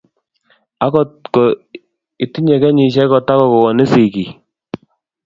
Akot 0.85 1.09
ko 1.33 1.43
itinye 2.25 2.55
kenyisiek 2.61 3.09
kotago 3.11 3.45
konin 3.63 3.87
sigik 3.91 4.29